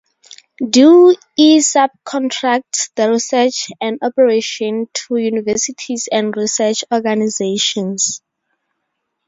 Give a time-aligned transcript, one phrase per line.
[0.67, 8.19] DoE subcontracts the research and operation to universities and research organizations.